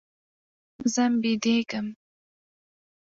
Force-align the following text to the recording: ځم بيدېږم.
ځم 0.93 1.11
بيدېږم. 1.21 1.87